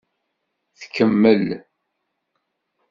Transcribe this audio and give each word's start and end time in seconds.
Tkemmel. 0.79 1.47